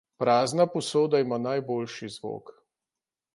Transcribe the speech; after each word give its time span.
Prazna 0.21 0.65
posoda 0.75 1.19
ima 1.25 1.37
najboljši 1.43 2.09
zvok. 2.17 2.49